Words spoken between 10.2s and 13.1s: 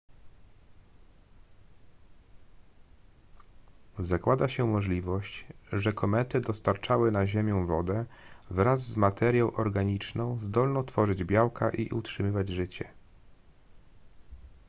zdolną tworzyć białka i utrzymywać życie